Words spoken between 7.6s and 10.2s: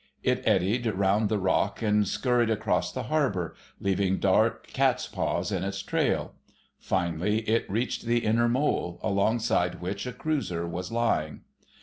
reached the inner mole, alongside which a